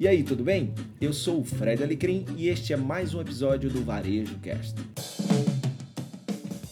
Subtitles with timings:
[0.00, 0.72] E aí, tudo bem?
[0.98, 4.74] Eu sou o Fred Alecrim e este é mais um episódio do Varejo Cast.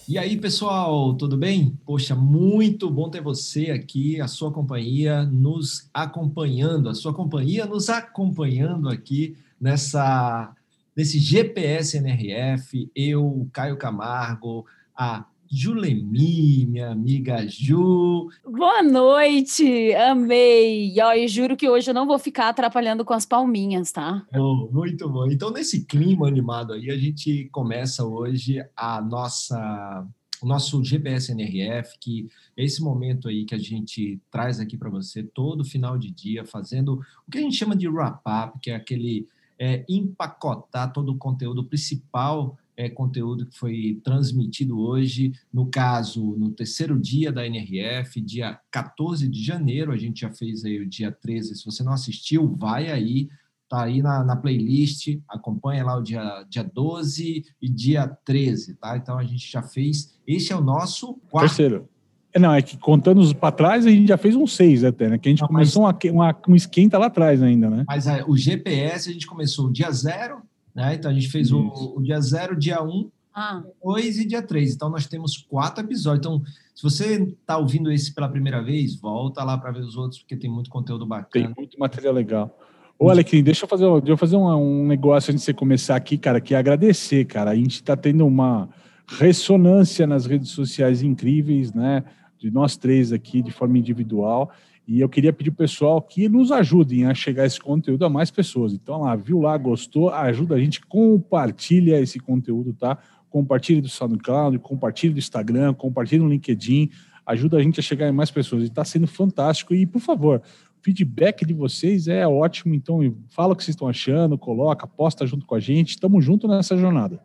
[0.09, 1.79] E aí, pessoal, tudo bem?
[1.85, 7.91] Poxa, muito bom ter você aqui, a sua companhia nos acompanhando, a sua companhia nos
[7.91, 10.51] acompanhando aqui nessa
[10.97, 14.65] nesse GPS NRF, eu, Caio Camargo,
[14.97, 18.29] a Julemi, minha amiga Ju.
[18.45, 20.93] Boa noite, amei.
[20.95, 24.27] E ó, juro que hoje eu não vou ficar atrapalhando com as palminhas, tá?
[24.35, 25.27] Oh, muito bom.
[25.31, 30.07] Então, nesse clima animado aí, a gente começa hoje a nossa
[30.41, 34.89] o nosso GPS NRF, que é esse momento aí que a gente traz aqui para
[34.89, 38.77] você todo final de dia, fazendo o que a gente chama de wrap-up, que é
[38.77, 39.27] aquele
[39.59, 46.53] é, empacotar todo o conteúdo principal é, conteúdo que foi transmitido hoje, no caso, no
[46.53, 51.11] terceiro dia da NRF, dia 14 de janeiro, a gente já fez aí o dia
[51.11, 51.57] 13.
[51.57, 53.29] Se você não assistiu, vai aí,
[53.69, 58.97] tá aí na, na playlist, acompanha lá o dia, dia 12 e dia 13, tá?
[58.97, 60.17] Então a gente já fez.
[60.25, 61.49] Este é o nosso quarto.
[61.49, 61.89] Terceiro.
[62.33, 65.19] É, não, é que contando para trás, a gente já fez um seis até, né?
[65.19, 65.97] Que a gente não, começou mas...
[66.05, 67.85] uma, uma, um esquenta lá atrás ainda, né?
[67.89, 70.43] Mas é, o GPS a gente começou dia zero,
[70.79, 70.95] né?
[70.95, 71.59] Então a gente fez o,
[71.97, 73.65] o, dia 0, dia 1, um, ah.
[73.85, 74.77] 2 e dia 3.
[74.77, 76.25] Então nós temos quatro episódios.
[76.25, 76.41] Então,
[76.73, 80.37] se você está ouvindo esse pela primeira vez, volta lá para ver os outros, porque
[80.37, 81.47] tem muito conteúdo bacana.
[81.47, 82.57] Tem muito material legal.
[82.97, 85.97] Ô, Alecrim, deixa eu fazer, deixa eu fazer um, um negócio antes de você começar
[85.97, 87.51] aqui, cara, que é agradecer, cara.
[87.51, 88.69] A gente está tendo uma
[89.09, 92.05] ressonância nas redes sociais incríveis, né?
[92.39, 94.53] De nós três aqui, de forma individual.
[94.89, 98.31] E eu queria pedir o pessoal que nos ajudem a chegar esse conteúdo a mais
[98.31, 98.73] pessoas.
[98.73, 102.97] Então, lá, viu lá, gostou, ajuda a gente, compartilha esse conteúdo, tá?
[103.29, 106.89] Compartilhe do SoundCloud, compartilhe do Instagram, compartilhe no LinkedIn,
[107.27, 108.63] ajuda a gente a chegar em mais pessoas.
[108.63, 109.75] Está sendo fantástico.
[109.75, 112.75] E, por favor, o feedback de vocês é ótimo.
[112.75, 115.91] Então, fala o que vocês estão achando, coloca, posta junto com a gente.
[115.91, 117.23] Estamos juntos nessa jornada.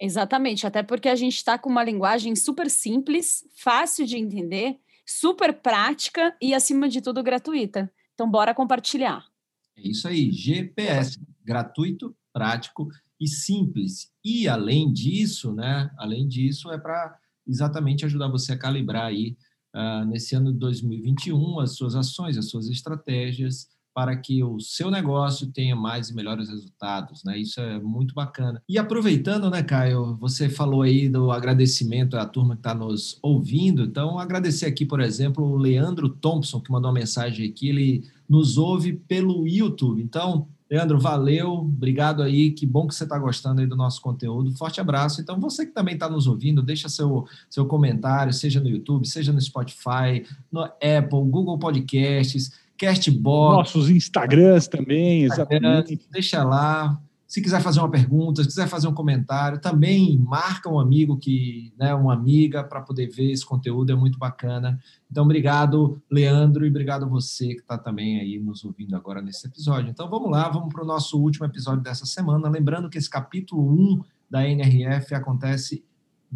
[0.00, 4.76] Exatamente, até porque a gente está com uma linguagem super simples, fácil de entender
[5.06, 7.90] super prática e, acima de tudo, gratuita.
[8.14, 9.24] Então, bora compartilhar.
[9.76, 12.88] É isso aí, GPS, gratuito, prático
[13.20, 14.10] e simples.
[14.24, 19.36] E, além disso, né, além disso, é para exatamente ajudar você a calibrar aí,
[19.74, 24.90] uh, nesse ano de 2021, as suas ações, as suas estratégias, para que o seu
[24.90, 27.38] negócio tenha mais e melhores resultados, né?
[27.38, 28.60] Isso é muito bacana.
[28.68, 33.84] E aproveitando, né, Caio, você falou aí do agradecimento à turma que está nos ouvindo,
[33.84, 38.58] então agradecer aqui, por exemplo, o Leandro Thompson, que mandou uma mensagem aqui, ele nos
[38.58, 40.02] ouve pelo YouTube.
[40.02, 44.50] Então, Leandro, valeu, obrigado aí, que bom que você está gostando aí do nosso conteúdo.
[44.56, 45.20] Forte abraço.
[45.20, 49.32] Então, você que também está nos ouvindo, deixa seu, seu comentário, seja no YouTube, seja
[49.32, 53.56] no Spotify, no Apple, Google Podcasts Castbox.
[53.56, 56.00] Nossos Instagrams também, exatamente.
[56.10, 57.00] Deixa lá.
[57.26, 61.72] Se quiser fazer uma pergunta, se quiser fazer um comentário, também marca um amigo que,
[61.76, 64.78] né, uma amiga para poder ver esse conteúdo, é muito bacana.
[65.10, 69.90] Então, obrigado, Leandro, e obrigado você que está também aí nos ouvindo agora nesse episódio.
[69.90, 72.48] Então, vamos lá, vamos para o nosso último episódio dessa semana.
[72.48, 75.82] Lembrando que esse capítulo 1 da NRF acontece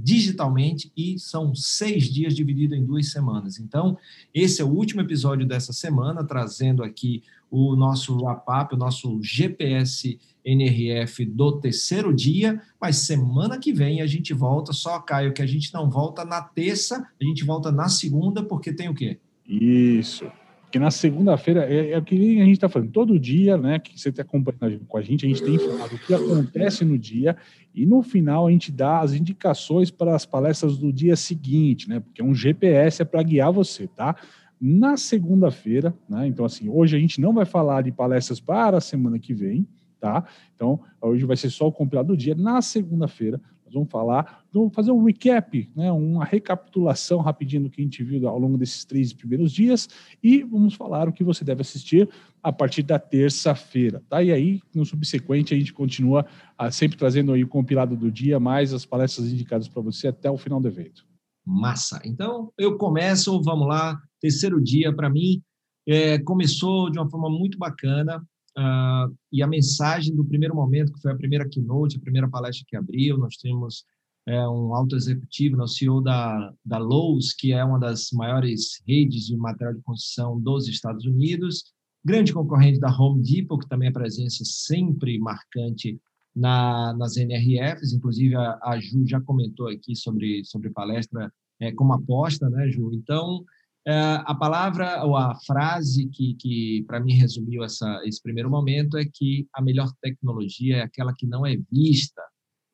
[0.00, 3.59] digitalmente e são seis dias dividido em duas semanas.
[3.59, 3.98] Então,
[4.32, 10.19] esse é o último episódio dessa semana, trazendo aqui o nosso wrap-up, o nosso GPS
[10.44, 15.47] NRF do terceiro dia, mas semana que vem a gente volta, só, Caio, que a
[15.47, 19.19] gente não volta na terça, a gente volta na segunda, porque tem o quê?
[19.47, 20.31] Isso.
[20.69, 23.99] Porque na segunda-feira, é, é o que a gente está falando, todo dia, né, que
[23.99, 27.34] você está acompanhando com a gente, a gente tem informado o que acontece no dia
[27.75, 32.01] e no final a gente dá as indicações para as palestras do dia seguinte, né,
[32.01, 34.15] porque é um GPS é para guiar você, tá?
[34.61, 38.81] Na segunda-feira, né, então assim, hoje a gente não vai falar de palestras para a
[38.81, 39.67] semana que vem,
[39.99, 40.23] tá?
[40.55, 42.35] Então, hoje vai ser só o compilado do dia.
[42.35, 47.81] Na segunda-feira, nós vamos falar, vamos fazer um recap, né, uma recapitulação rapidinho do que
[47.81, 49.89] a gente viu ao longo desses três primeiros dias
[50.23, 52.09] e vamos falar o que você deve assistir
[52.43, 54.23] a partir da terça-feira, tá?
[54.23, 56.25] E aí, no subsequente, a gente continua
[56.56, 60.31] ah, sempre trazendo aí o compilado do dia, mais as palestras indicadas para você até
[60.31, 61.05] o final do evento.
[61.44, 62.00] Massa.
[62.05, 65.43] Então, eu começo, vamos lá, terceiro dia para mim,
[65.87, 68.23] é, começou de uma forma muito bacana.
[68.58, 72.64] Uh, e a mensagem do primeiro momento, que foi a primeira keynote, a primeira palestra
[72.66, 73.84] que abriu, nós temos
[74.26, 78.82] é, um alto executivo, né, o CEO da, da Lowe's, que é uma das maiores
[78.87, 81.72] redes de material de construção dos Estados Unidos,
[82.05, 86.00] grande concorrente da Home Depot, que também é presença sempre marcante
[86.34, 91.93] na, nas NRFs, inclusive a, a Ju já comentou aqui sobre, sobre palestra é, como
[91.93, 92.90] aposta, né, Ju?
[92.93, 93.44] Então,
[93.86, 99.04] a palavra ou a frase que, que para mim resumiu essa, esse primeiro momento é
[99.04, 102.22] que a melhor tecnologia é aquela que não é vista,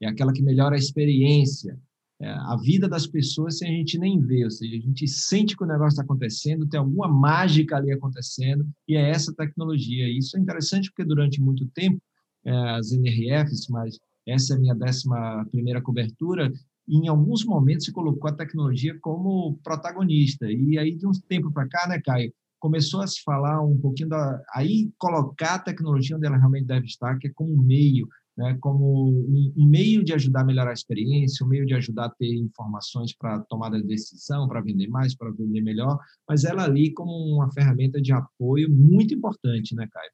[0.00, 1.78] é aquela que melhora a experiência,
[2.20, 5.56] é a vida das pessoas sem a gente nem ver, ou seja, a gente sente
[5.56, 10.08] que o negócio está acontecendo, tem alguma mágica ali acontecendo, e é essa tecnologia.
[10.08, 12.00] E isso é interessante porque durante muito tempo,
[12.44, 16.52] é, as NRFs, mas essa é a minha décima primeira cobertura,
[16.88, 20.50] em alguns momentos se colocou a tecnologia como protagonista.
[20.50, 24.08] E aí, de um tempo para cá, né, Caio, começou a se falar um pouquinho
[24.08, 24.42] da.
[24.54, 28.56] Aí, colocar a tecnologia onde ela realmente deve estar, que é como um meio, né,
[28.60, 29.10] como
[29.56, 33.16] um meio de ajudar a melhorar a experiência, um meio de ajudar a ter informações
[33.16, 35.98] para tomada de decisão, para vender mais, para vender melhor,
[36.28, 40.10] mas ela ali como uma ferramenta de apoio muito importante, né, Caio?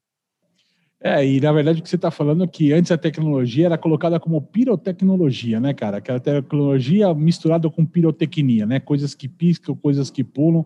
[1.03, 3.77] É, e na verdade o que você está falando é que antes a tecnologia era
[3.77, 5.97] colocada como pirotecnologia, né, cara?
[5.97, 8.79] Aquela tecnologia misturada com pirotecnia, né?
[8.79, 10.63] Coisas que piscam, coisas que pulam.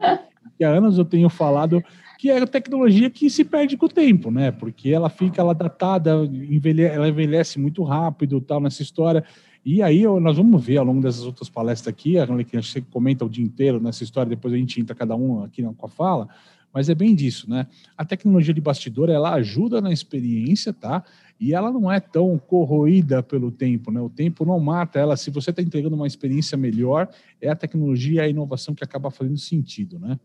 [0.59, 1.81] E há anos eu tenho falado
[2.19, 4.51] que é a tecnologia que se perde com o tempo, né?
[4.51, 9.23] Porque ela fica ela datada, envelhece, ela envelhece muito rápido, tal nessa história.
[9.65, 13.29] E aí nós vamos ver ao longo dessas outras palestras aqui, a gente comenta o
[13.29, 16.27] dia inteiro nessa história, depois a gente entra cada um aqui com a fala
[16.75, 17.67] mas é bem disso, né?
[17.97, 21.05] A tecnologia de bastidor, ela ajuda na experiência, tá?
[21.39, 24.01] E ela não é tão corroída pelo tempo, né?
[24.01, 25.15] O tempo não mata ela.
[25.15, 29.09] Se você está entregando uma experiência melhor, é a tecnologia e a inovação que acaba
[29.09, 30.19] fazendo sentido, né?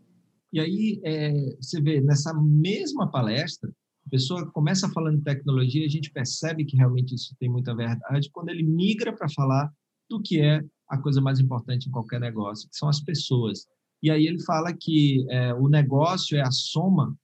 [0.53, 3.71] E aí, é, você vê, nessa mesma palestra,
[4.05, 8.29] a pessoa começa falando de tecnologia, a gente percebe que realmente isso tem muita verdade
[8.33, 9.71] quando ele migra para falar
[10.09, 13.69] do que é a coisa mais importante em qualquer negócio, que são as pessoas.
[14.03, 17.17] E aí ele fala que é, o negócio é a soma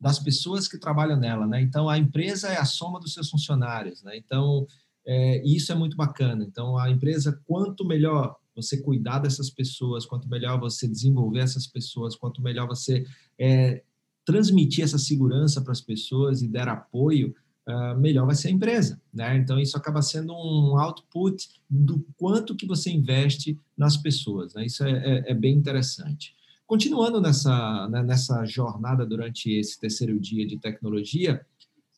[0.00, 1.62] das pessoas que trabalham nela, né?
[1.62, 4.16] Então a empresa é a soma dos seus funcionários, né?
[4.16, 4.66] Então
[5.06, 6.44] é, isso é muito bacana.
[6.44, 12.16] Então a empresa, quanto melhor você cuidar dessas pessoas, quanto melhor você desenvolver essas pessoas,
[12.16, 13.04] quanto melhor você
[13.38, 13.82] é,
[14.24, 17.34] transmitir essa segurança para as pessoas e der apoio,
[17.68, 19.36] uh, melhor vai ser a empresa, né?
[19.36, 24.66] Então isso acaba sendo um output do quanto que você investe nas pessoas, né?
[24.66, 26.34] Isso é, é, é bem interessante.
[26.66, 31.44] Continuando nessa né, nessa jornada durante esse terceiro dia de tecnologia,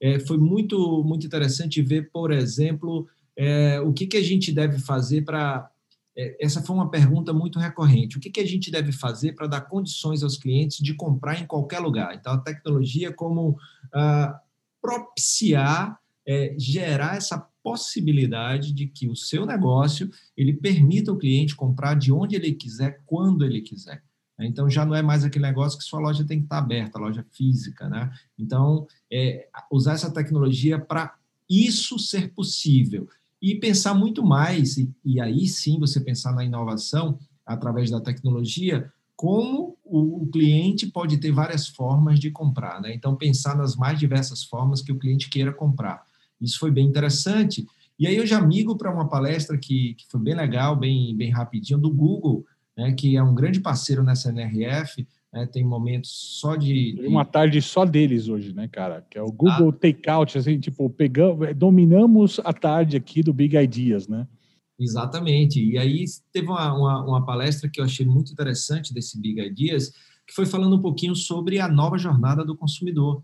[0.01, 3.07] é, foi muito muito interessante ver, por exemplo,
[3.37, 5.71] é, o que que a gente deve fazer para
[6.17, 8.17] é, essa foi uma pergunta muito recorrente.
[8.17, 11.47] O que, que a gente deve fazer para dar condições aos clientes de comprar em
[11.47, 12.15] qualquer lugar?
[12.15, 13.59] Então, a tecnologia como
[13.93, 14.41] ah,
[14.85, 15.99] propiciar,
[16.29, 22.13] é, gerar essa possibilidade de que o seu negócio ele permita o cliente comprar de
[22.13, 24.03] onde ele quiser, quando ele quiser.
[24.39, 27.25] Então já não é mais aquele negócio que sua loja tem que estar aberta, loja
[27.33, 28.13] física, né?
[28.39, 31.15] Então é, usar essa tecnologia para
[31.49, 33.09] isso ser possível
[33.41, 38.93] e pensar muito mais e, e aí sim você pensar na inovação através da tecnologia
[39.17, 42.93] como o, cliente pode ter várias formas de comprar, né?
[42.95, 46.03] Então, pensar nas mais diversas formas que o cliente queira comprar.
[46.41, 47.65] Isso foi bem interessante.
[47.99, 51.31] E aí eu já migo para uma palestra que, que foi bem legal, bem, bem
[51.31, 52.45] rapidinho, do Google,
[52.77, 57.07] né, que é um grande parceiro nessa NRF, né, tem momentos só de, de...
[57.07, 59.05] Uma tarde só deles hoje, né, cara?
[59.09, 59.73] Que é o Google ah.
[59.73, 64.27] Takeout, assim, tipo, pegamos, dominamos a tarde aqui do Big Ideas, né?
[64.79, 65.65] Exatamente.
[65.65, 69.91] E aí teve uma, uma, uma, palestra que eu achei muito interessante desse Big Ideas,
[70.27, 73.23] que foi falando um pouquinho sobre a nova jornada do consumidor.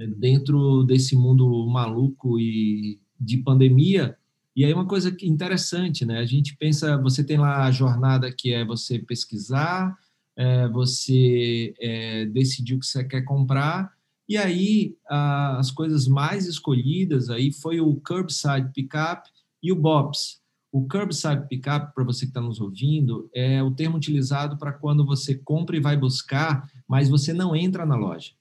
[0.00, 4.16] Né, dentro desse mundo maluco e de pandemia,
[4.56, 6.18] e aí uma coisa interessante, né?
[6.18, 9.94] A gente pensa, você tem lá a jornada que é você pesquisar,
[10.36, 13.92] é, você é, decidir o que você quer comprar,
[14.26, 19.28] e aí a, as coisas mais escolhidas aí foi o curbside pickup
[19.62, 20.39] e o BOPS,
[20.72, 25.04] o curbside pickup, para você que está nos ouvindo, é o termo utilizado para quando
[25.04, 28.32] você compra e vai buscar, mas você não entra na loja.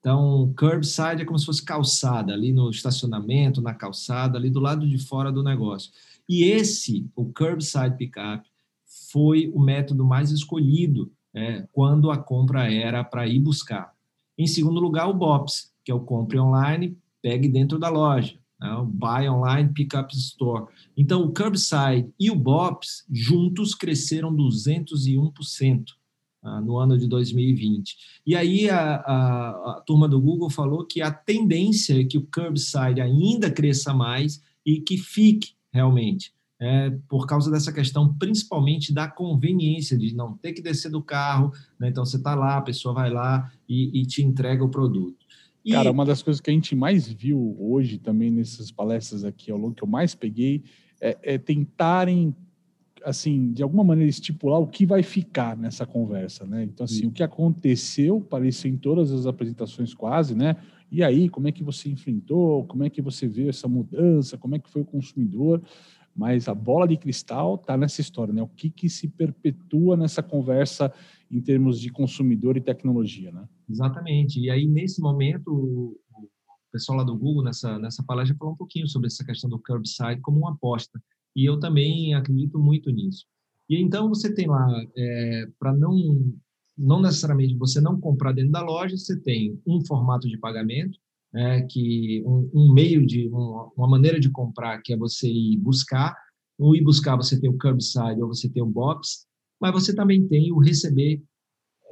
[0.00, 4.86] Então, curbside é como se fosse calçada, ali no estacionamento, na calçada, ali do lado
[4.88, 5.92] de fora do negócio.
[6.28, 8.48] E esse, o curbside pickup,
[9.12, 13.92] foi o método mais escolhido é, quando a compra era para ir buscar.
[14.36, 18.72] Em segundo lugar, o BOPS, que é o compre online, pegue dentro da loja né?
[18.74, 20.66] o Buy Online Pickup Store.
[20.96, 25.84] Então, o Curbside e o BOPS juntos cresceram 201%
[26.42, 27.96] ah, no ano de 2020.
[28.24, 32.26] E aí a, a, a, turma do Google falou que a tendência é que o
[32.32, 36.32] Curbside ainda cresça mais e que fique realmente.
[36.58, 41.52] É, por causa dessa questão, principalmente da conveniência de não ter que descer do carro,
[41.78, 41.88] né?
[41.88, 45.26] então você está lá, a pessoa vai lá e, e te entrega o produto.
[45.66, 45.72] E...
[45.72, 49.58] Cara, uma das coisas que a gente mais viu hoje também nessas palestras aqui ao
[49.58, 50.62] longo que eu mais peguei
[51.00, 52.32] é, é tentarem
[53.04, 56.64] assim, de alguma maneira estipular o que vai ficar nessa conversa, né?
[56.64, 57.06] Então, assim, Sim.
[57.06, 60.56] o que aconteceu, parece em todas as apresentações quase, né?
[60.90, 62.64] E aí, como é que você enfrentou?
[62.64, 64.36] Como é que você vê essa mudança?
[64.36, 65.62] Como é que foi o consumidor?
[66.16, 68.42] Mas a bola de cristal está nessa história, né?
[68.42, 70.92] O que, que se perpetua nessa conversa
[71.30, 73.48] em termos de consumidor e tecnologia, né?
[73.68, 74.40] Exatamente.
[74.40, 75.98] E aí, nesse momento, o
[76.72, 80.20] pessoal lá do Google, nessa, nessa palestra, falou um pouquinho sobre essa questão do curbside
[80.20, 81.00] como uma aposta.
[81.34, 83.26] E eu também acredito muito nisso.
[83.68, 85.92] E então, você tem lá, é, para não,
[86.78, 90.98] não necessariamente você não comprar dentro da loja, você tem um formato de pagamento,
[91.34, 95.58] é, que um, um, meio de, uma, uma maneira de comprar, que é você ir
[95.58, 96.16] buscar.
[96.58, 99.26] No ir buscar, você tem o curbside ou você tem o box,
[99.60, 101.22] mas você também tem o receber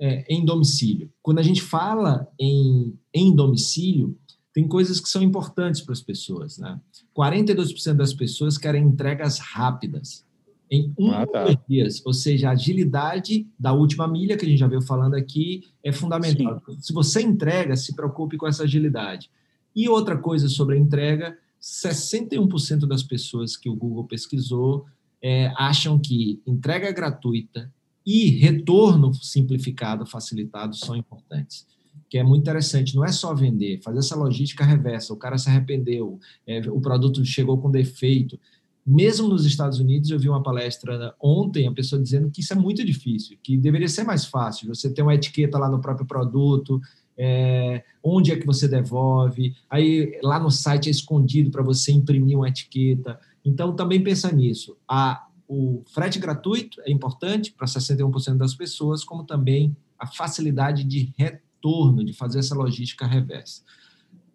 [0.01, 1.11] é, em domicílio.
[1.23, 4.17] Quando a gente fala em, em domicílio,
[4.53, 6.59] tem coisas que são importantes para as pessoas.
[6.59, 6.81] Né?
[7.17, 10.25] 42% das pessoas querem entregas rápidas,
[10.71, 11.45] em um ah, tá.
[11.45, 12.03] dois dias.
[12.07, 15.93] Ou seja, a agilidade da última milha, que a gente já veio falando aqui, é
[15.93, 16.63] fundamental.
[16.67, 16.79] Sim.
[16.81, 19.31] Se você entrega, se preocupe com essa agilidade.
[19.75, 24.87] E outra coisa sobre a entrega, 61% das pessoas que o Google pesquisou
[25.25, 27.73] é, acham que entrega gratuita
[28.07, 31.67] e retorno simplificado, facilitado são importantes.
[32.11, 35.15] Que é muito interessante, não é só vender, fazer essa logística reversa.
[35.15, 38.39] O cara se arrependeu, é, o produto chegou com defeito.
[38.87, 42.57] Mesmo nos Estados Unidos, eu vi uma palestra ontem, a pessoa dizendo que isso é
[42.57, 44.69] muito difícil, que deveria ser mais fácil.
[44.69, 46.79] Você ter uma etiqueta lá no próprio produto,
[47.17, 52.37] é, onde é que você devolve, aí lá no site é escondido para você imprimir
[52.37, 53.19] uma etiqueta.
[53.45, 54.77] Então, também pensa nisso.
[54.89, 61.13] A, o frete gratuito é importante para 61% das pessoas, como também a facilidade de
[61.17, 63.63] retorno, de fazer essa logística reversa.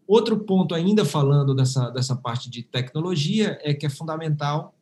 [0.08, 4.74] Outro ponto, ainda falando dessa, dessa parte de tecnologia, é que é fundamental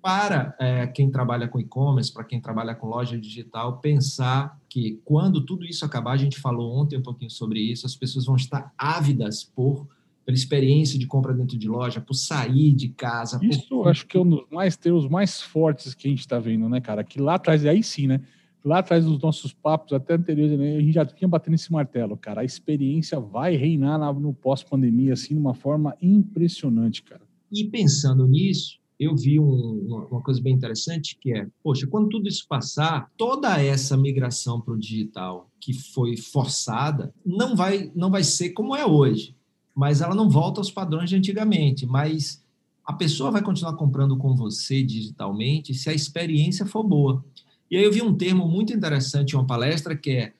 [0.00, 5.44] para é, quem trabalha com e-commerce, para quem trabalha com loja digital, pensar que quando
[5.44, 8.72] tudo isso acabar, a gente falou ontem um pouquinho sobre isso, as pessoas vão estar
[8.76, 9.86] ávidas por
[10.24, 13.38] pela experiência de compra dentro de loja, por sair de casa.
[13.42, 13.88] Isso por...
[13.88, 16.80] acho que é um dos mais termos mais fortes que a gente está vendo, né,
[16.80, 17.02] cara?
[17.02, 18.20] Que lá atrás, aí sim, né?
[18.64, 22.16] Lá atrás dos nossos papos, até anteriores, né, a gente já tinha batendo esse martelo,
[22.16, 22.42] cara.
[22.42, 27.22] A experiência vai reinar no pós-pandemia, assim, de uma forma impressionante, cara.
[27.50, 32.28] E pensando nisso, eu vi um, uma, coisa bem interessante que é, poxa, quando tudo
[32.28, 38.22] isso passar, toda essa migração para o digital que foi forçada não vai, não vai
[38.22, 39.34] ser como é hoje
[39.74, 41.86] mas ela não volta aos padrões de antigamente.
[41.86, 42.42] Mas
[42.84, 47.24] a pessoa vai continuar comprando com você digitalmente se a experiência for boa.
[47.70, 50.32] E aí eu vi um termo muito interessante em uma palestra que é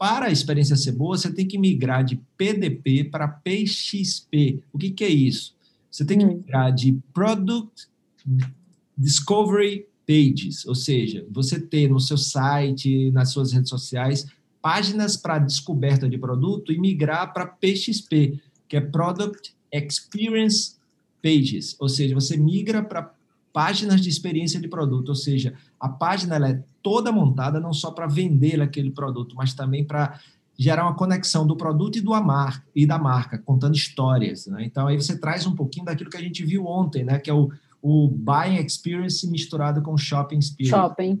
[0.00, 4.62] para a experiência ser boa, você tem que migrar de PDP para PXP.
[4.72, 5.54] O que, que é isso?
[5.90, 6.28] Você tem que hum.
[6.28, 7.86] migrar de Product
[8.96, 14.26] Discovery Pages, ou seja, você ter no seu site, nas suas redes sociais,
[14.62, 18.40] páginas para descoberta de produto e migrar para PXP,
[18.70, 20.76] que é Product Experience
[21.20, 23.12] Pages, ou seja, você migra para
[23.52, 27.90] páginas de experiência de produto, ou seja, a página ela é toda montada não só
[27.90, 30.20] para vender aquele produto, mas também para
[30.56, 34.46] gerar uma conexão do produto e, do marca, e da marca, contando histórias.
[34.46, 34.64] Né?
[34.64, 37.18] Então, aí você traz um pouquinho daquilo que a gente viu ontem, né?
[37.18, 37.50] que é o,
[37.82, 40.76] o Buying Experience misturado com Shopping Experience.
[40.76, 41.20] Shopping.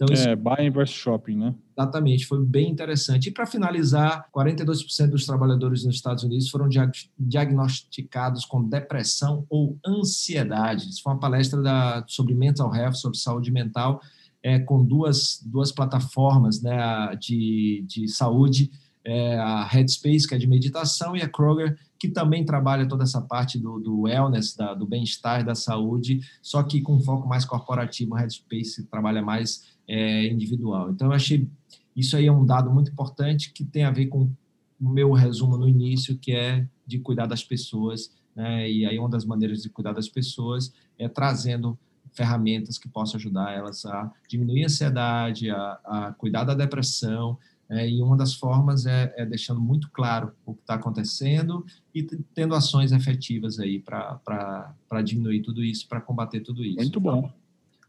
[0.00, 1.54] Então, isso, é, buying versus shopping, né?
[1.76, 3.28] Exatamente, foi bem interessante.
[3.28, 6.70] E para finalizar, 42% dos trabalhadores nos Estados Unidos foram
[7.18, 10.88] diagnosticados com depressão ou ansiedade.
[10.88, 14.00] Isso foi uma palestra da, sobre mental health, sobre saúde mental,
[14.42, 18.70] é, com duas, duas plataformas né, de, de saúde,
[19.04, 23.20] é, a Headspace, que é de meditação, e a Kroger, que também trabalha toda essa
[23.20, 27.44] parte do, do wellness, da, do bem-estar, da saúde, só que com um foco mais
[27.44, 30.90] corporativo, o Headspace trabalha mais é, individual.
[30.90, 31.48] Então, eu achei
[31.96, 34.30] isso aí é um dado muito importante que tem a ver com
[34.80, 38.10] o meu resumo no início, que é de cuidar das pessoas.
[38.34, 38.70] Né?
[38.70, 41.78] E aí, uma das maneiras de cuidar das pessoas é trazendo
[42.12, 47.36] ferramentas que possam ajudar elas a diminuir a ansiedade, a, a cuidar da depressão.
[47.68, 52.02] É, e uma das formas é, é deixando muito claro o que está acontecendo e
[52.02, 56.78] tendo ações efetivas aí para diminuir tudo isso, para combater tudo isso.
[56.78, 57.18] Muito bom.
[57.18, 57.34] Então,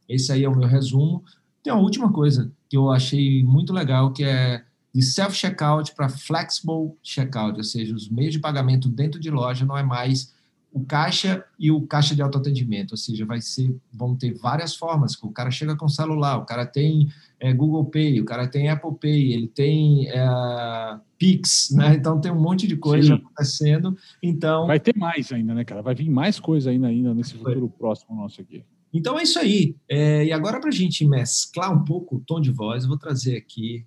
[0.07, 1.23] esse aí é o meu resumo.
[1.63, 4.63] Tem uma última coisa que eu achei muito legal, que é
[4.93, 9.77] de self-checkout para flexible checkout, ou seja, os meios de pagamento dentro de loja não
[9.77, 10.33] é mais
[10.73, 15.21] o caixa e o caixa de autoatendimento, ou seja, vai ser, vão ter várias formas.
[15.21, 18.95] O cara chega com celular, o cara tem é, Google Pay, o cara tem Apple
[18.99, 21.95] Pay, ele tem é, Pix, né?
[21.95, 23.21] Então tem um monte de coisa Sim.
[23.21, 23.97] acontecendo.
[24.23, 25.81] Então vai ter mais ainda, né, cara?
[25.81, 28.63] Vai vir mais coisa ainda, ainda nesse futuro próximo nosso aqui.
[28.93, 29.75] Então é isso aí.
[29.89, 32.97] É, e agora, para a gente mesclar um pouco o tom de voz, eu vou
[32.97, 33.85] trazer aqui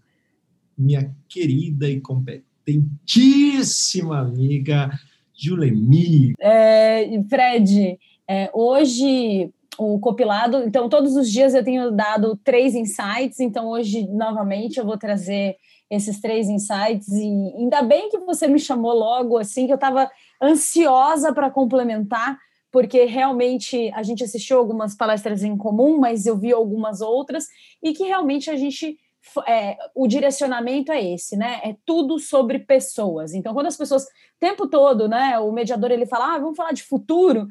[0.76, 4.90] minha querida e competentíssima amiga
[5.34, 6.34] Julemi.
[6.40, 13.40] É, Fred, é, hoje o compilado, então todos os dias eu tenho dado três insights,
[13.40, 15.56] então hoje novamente eu vou trazer
[15.90, 20.08] esses três insights e ainda bem que você me chamou logo assim que eu estava
[20.40, 22.38] ansiosa para complementar
[22.74, 27.46] porque realmente a gente assistiu algumas palestras em comum, mas eu vi algumas outras,
[27.80, 28.98] e que realmente a gente.
[29.46, 31.60] É, o direcionamento é esse, né?
[31.62, 33.32] É tudo sobre pessoas.
[33.32, 34.08] Então, quando as pessoas, o
[34.40, 35.38] tempo todo, né?
[35.38, 37.46] O mediador ele fala, ah, vamos falar de futuro.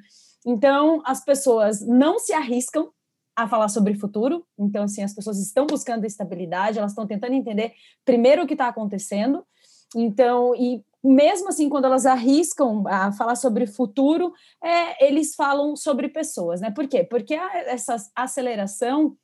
[0.46, 2.92] Então, as pessoas não se arriscam
[3.34, 4.46] a falar sobre futuro.
[4.60, 7.72] Então, assim, as pessoas estão buscando estabilidade, elas estão tentando entender
[8.04, 9.46] primeiro o que está acontecendo.
[9.96, 14.34] Então, e mesmo assim, quando elas arriscam a falar sobre futuro,
[14.64, 16.72] é, eles falam sobre pessoas, né?
[16.72, 17.04] Por quê?
[17.04, 19.18] Porque a, essa aceleração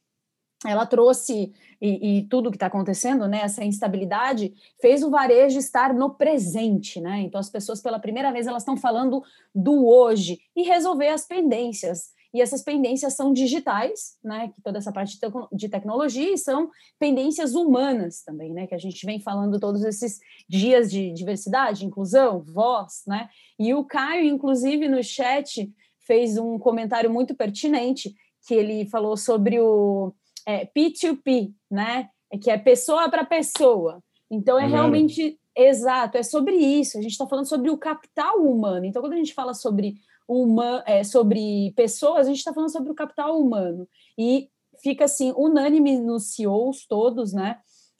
[0.65, 3.41] ela trouxe e, e tudo que está acontecendo, né?
[3.43, 7.21] Essa instabilidade fez o varejo estar no presente, né?
[7.21, 9.23] Então as pessoas pela primeira vez elas estão falando
[9.55, 14.91] do hoje e resolver as pendências e essas pendências são digitais, né, que toda essa
[14.91, 15.17] parte
[15.51, 16.69] de tecnologia, e são
[16.99, 22.41] pendências humanas também, né, que a gente vem falando todos esses dias de diversidade, inclusão,
[22.41, 25.71] voz, né, e o Caio, inclusive, no chat,
[26.05, 28.13] fez um comentário muito pertinente,
[28.47, 30.13] que ele falou sobre o
[30.45, 32.09] é, P2P, né,
[32.41, 35.39] que é pessoa para pessoa, então é, é realmente...
[35.61, 36.97] Exato, é sobre isso.
[36.97, 38.85] A gente está falando sobre o capital humano.
[38.85, 39.95] Então, quando a gente fala sobre
[40.29, 43.89] uma, é, sobre pessoas, a gente está falando sobre o capital humano.
[44.15, 44.47] E
[44.81, 47.57] fica assim, unânime nos CEOs todos, né?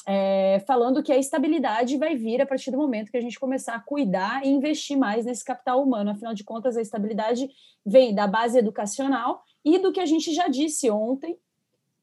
[0.08, 3.76] É, falando que a estabilidade vai vir a partir do momento que a gente começar
[3.76, 6.12] a cuidar e investir mais nesse capital humano.
[6.12, 7.50] Afinal de contas, a estabilidade
[7.86, 11.38] vem da base educacional e do que a gente já disse ontem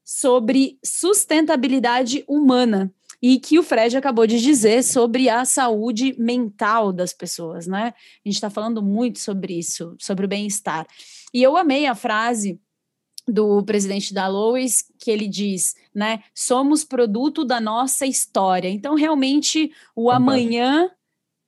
[0.03, 7.13] sobre sustentabilidade humana e que o Fred acabou de dizer sobre a saúde mental das
[7.13, 7.93] pessoas, né?
[8.23, 10.85] A gente está falando muito sobre isso, sobre o bem-estar.
[11.33, 12.59] E eu amei a frase
[13.27, 16.23] do presidente da Lois, que ele diz, né?
[16.33, 18.69] Somos produto da nossa história.
[18.69, 20.89] Então, realmente, o amanhã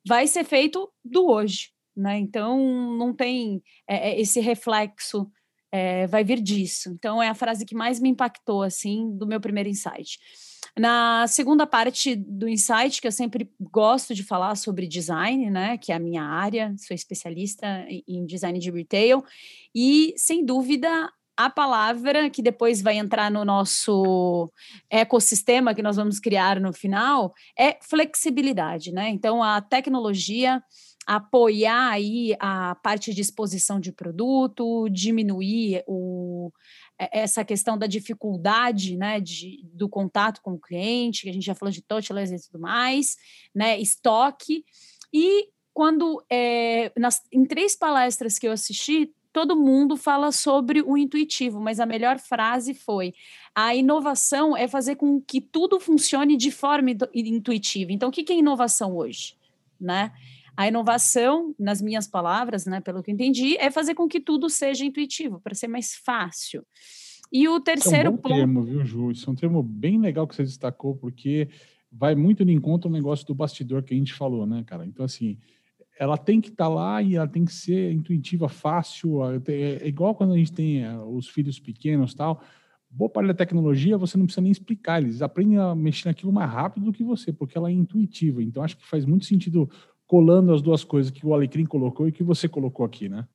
[0.06, 2.17] vai ser feito do hoje, né?
[2.17, 2.60] Então,
[2.98, 5.32] não tem é, é, esse reflexo,
[5.72, 6.89] é, vai vir disso.
[6.89, 10.20] Então, é a frase que mais me impactou, assim, do meu primeiro insight.
[10.80, 15.92] Na segunda parte do insight, que eu sempre gosto de falar sobre design, né, que
[15.92, 19.22] é a minha área, sou especialista em design de retail,
[19.76, 24.50] e sem dúvida a palavra que depois vai entrar no nosso
[24.89, 29.10] ecossistema que nós vamos criar no final é flexibilidade, né?
[29.10, 30.63] Então a tecnologia
[31.10, 36.52] apoiar aí a parte de exposição de produto, diminuir o,
[37.00, 41.56] essa questão da dificuldade né, de, do contato com o cliente, que a gente já
[41.56, 43.16] falou de touchless e tudo mais,
[43.56, 44.66] né, estoque.
[45.14, 50.98] E quando, é, nas, em três palestras que eu assisti, todo mundo fala sobre o
[50.98, 53.14] intuitivo, mas a melhor frase foi:
[53.56, 57.94] a inovação é fazer com que tudo funcione de forma intuitiva.
[57.94, 59.38] Então, o que é inovação hoje?
[59.80, 60.12] Né?
[60.60, 64.84] A inovação, nas minhas palavras, né, pelo que entendi, é fazer com que tudo seja
[64.84, 66.65] intuitivo, para ser mais fácil.
[67.32, 68.36] E o terceiro é um bom ponto...
[68.36, 69.10] termo, viu, Ju?
[69.10, 71.48] Isso é um termo bem legal que você destacou, porque
[71.89, 74.86] vai muito no encontro o negócio do bastidor que a gente falou, né, cara?
[74.86, 75.38] Então, assim,
[75.98, 79.22] ela tem que estar tá lá e ela tem que ser intuitiva, fácil.
[79.48, 82.43] É igual quando a gente tem eh, os filhos pequenos tal.
[82.89, 86.52] Boa parte da tecnologia você não precisa nem explicar, eles aprendem a mexer naquilo mais
[86.52, 88.43] rápido do que você, porque ela é intuitiva.
[88.43, 89.69] Então, acho que faz muito sentido
[90.10, 93.28] colando as duas coisas que o Alecrim colocou e que você colocou aqui, né?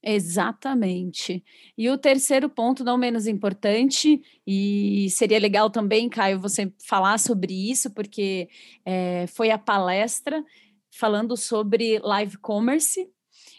[0.00, 1.42] Exatamente.
[1.76, 7.52] E o terceiro ponto, não menos importante, e seria legal também, Caio, você falar sobre
[7.52, 8.48] isso, porque
[8.84, 10.44] é, foi a palestra
[10.88, 13.08] falando sobre live commerce.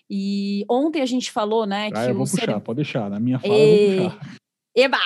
[0.10, 1.88] E ontem a gente falou, né?
[1.88, 2.62] Ah, que eu vou puxar, ser...
[2.62, 3.10] pode deixar.
[3.10, 3.98] Na minha fala, e...
[3.98, 4.38] eu vou puxar.
[4.78, 5.00] Eba!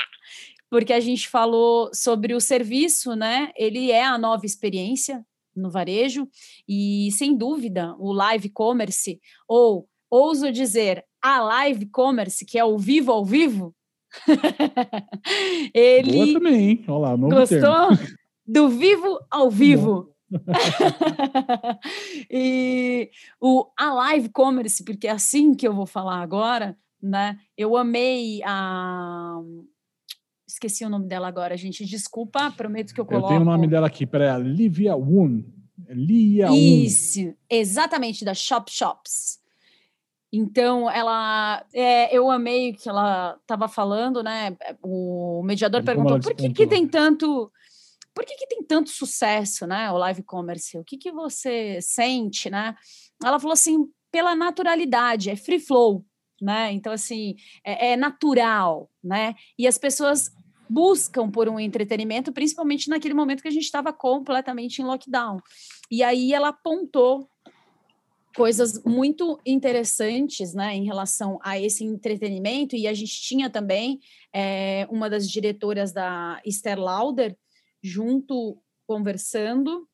[0.69, 3.51] Porque a gente falou sobre o serviço, né?
[3.55, 5.25] Ele é a nova experiência
[5.59, 6.27] no varejo,
[6.67, 12.77] e sem dúvida o live commerce, ou ouso dizer, a live commerce, que é o
[12.77, 13.75] vivo ao vivo,
[15.73, 16.13] ele.
[16.13, 16.85] Boa também, hein?
[16.87, 18.15] Olha lá, gostou termo.
[18.45, 20.13] do vivo ao vivo.
[22.29, 23.09] e
[23.41, 27.37] o a live commerce, porque é assim que eu vou falar agora, né?
[27.57, 29.39] Eu amei a
[30.59, 31.85] esqueci o nome dela agora, gente.
[31.85, 33.27] Desculpa, prometo que eu coloco.
[33.27, 35.43] Eu tenho o nome dela aqui, para Livia Woon.
[35.87, 39.39] Lia Isso, exatamente, da Shop Shops.
[40.31, 44.55] Então, ela, é, eu amei que ela estava falando, né?
[44.83, 47.51] O mediador perguntou por que, que tem tanto,
[48.13, 49.89] por que, que tem tanto sucesso, né?
[49.91, 52.75] O live commerce, o que, que você sente, né?
[53.23, 56.05] Ela falou assim, pela naturalidade, é free flow,
[56.39, 56.71] né?
[56.73, 59.33] Então, assim, é, é natural, né?
[59.57, 60.31] E as pessoas
[60.69, 65.39] buscam por um entretenimento, principalmente naquele momento que a gente estava completamente em lockdown.
[65.89, 67.27] E aí ela apontou
[68.35, 73.99] coisas muito interessantes né, em relação a esse entretenimento, e a gente tinha também
[74.33, 77.35] é, uma das diretoras da Esther Lauder
[77.81, 79.87] junto conversando,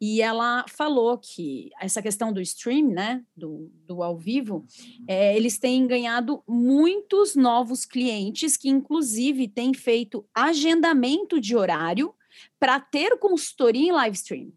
[0.00, 4.64] e ela falou que essa questão do stream, né, do, do ao vivo,
[5.08, 12.14] é, eles têm ganhado muitos novos clientes que, inclusive, têm feito agendamento de horário
[12.60, 14.52] para ter consultoria em live stream.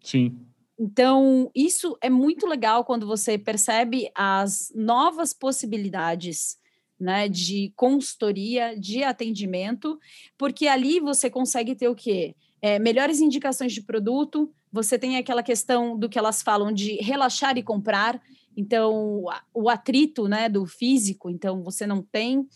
[0.00, 0.38] Sim.
[0.78, 6.58] Então, isso é muito legal quando você percebe as novas possibilidades
[6.98, 9.98] né, de consultoria, de atendimento,
[10.38, 12.36] porque ali você consegue ter o quê?
[12.62, 17.56] É, melhores indicações de produto, você tem aquela questão do que elas falam de relaxar
[17.58, 18.20] e comprar,
[18.56, 22.46] então o atrito né, do físico, então você não tem,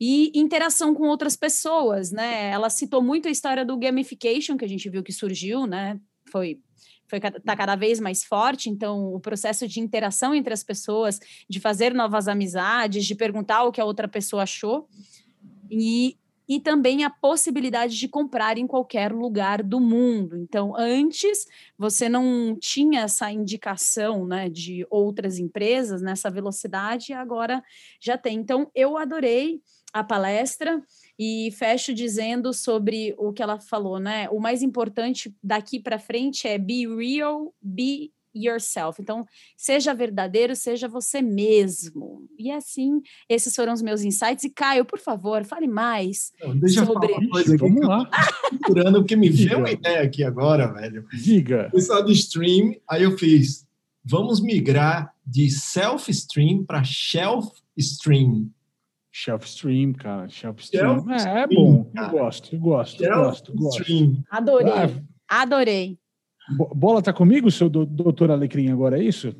[0.00, 2.50] e interação com outras pessoas, né?
[2.50, 6.00] Ela citou muito a história do gamification, que a gente viu que surgiu, né?
[6.30, 6.58] Foi
[7.14, 11.92] está cada vez mais forte, então o processo de interação entre as pessoas, de fazer
[11.92, 14.88] novas amizades, de perguntar o que a outra pessoa achou,
[15.70, 16.16] e,
[16.48, 20.36] e também a possibilidade de comprar em qualquer lugar do mundo.
[20.36, 21.46] Então, antes
[21.78, 27.62] você não tinha essa indicação né, de outras empresas nessa velocidade, agora
[28.00, 28.38] já tem.
[28.38, 29.60] Então, eu adorei
[29.92, 30.82] a palestra.
[31.18, 34.28] E fecho dizendo sobre o que ela falou, né?
[34.30, 39.00] O mais importante daqui para frente é be real, be yourself.
[39.00, 42.26] Então, seja verdadeiro, seja você mesmo.
[42.38, 44.44] E assim, esses foram os meus insights.
[44.44, 47.06] E Caio, por favor, fale mais Não, deixa sobre...
[47.06, 47.62] eu falar uma coisa aqui.
[47.62, 48.10] Vamos lá.
[48.60, 51.06] Procurando, porque me veio uma ideia aqui agora, velho.
[51.12, 51.70] Diga.
[51.72, 53.66] Pessoal do stream, aí eu fiz.
[54.04, 58.50] Vamos migrar de self-stream para shelf-stream.
[59.14, 60.26] Shelf Stream, cara.
[60.28, 61.06] Shelf Stream.
[61.06, 61.84] Shelf é, é, bom.
[61.94, 62.06] Cara.
[62.06, 63.82] Eu gosto, eu gosto, Shelf eu gosto, gosto.
[63.82, 64.24] Stream.
[64.30, 64.72] Adorei.
[65.28, 65.98] Ah, Adorei.
[66.50, 69.34] Bola tá comigo, seu doutor Alecrim, agora é isso?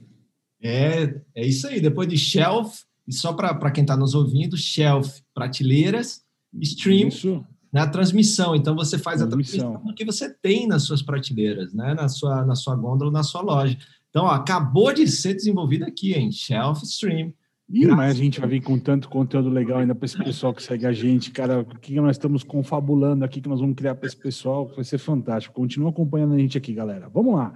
[0.63, 1.81] É, é isso aí.
[1.81, 6.23] Depois de Shelf, e só para quem está nos ouvindo, Shelf, prateleiras,
[6.61, 7.45] Stream, isso.
[7.73, 8.55] na transmissão.
[8.55, 9.59] Então você faz transmissão.
[9.59, 11.95] a transmissão do que você tem nas suas prateleiras, né?
[11.95, 13.77] na, sua, na sua gôndola, na sua loja.
[14.11, 17.33] Então, ó, acabou de ser desenvolvido aqui, em Shelf Stream.
[17.73, 20.63] Ih, mas a gente vai vir com tanto conteúdo legal ainda para esse pessoal que
[20.63, 21.61] segue a gente, cara.
[21.61, 24.99] O que nós estamos confabulando aqui, que nós vamos criar para esse pessoal, vai ser
[24.99, 25.55] fantástico.
[25.55, 27.09] Continua acompanhando a gente aqui, galera.
[27.09, 27.55] Vamos lá.